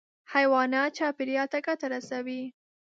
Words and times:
حیوانات 0.33 0.89
چاپېریال 0.97 1.47
ته 1.53 1.59
ګټه 1.67 1.87
رسوي. 1.93 2.41